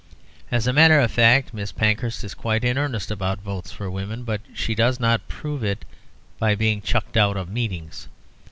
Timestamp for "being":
6.55-6.81